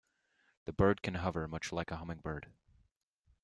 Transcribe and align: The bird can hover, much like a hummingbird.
The 0.65 0.73
bird 0.73 1.03
can 1.03 1.13
hover, 1.13 1.47
much 1.47 1.71
like 1.71 1.91
a 1.91 1.97
hummingbird. 1.97 2.47